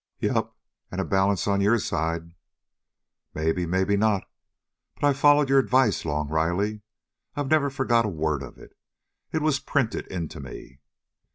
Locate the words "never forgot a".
7.51-8.09